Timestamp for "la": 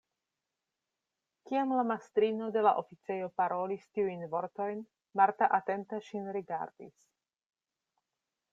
1.79-1.83, 2.67-2.71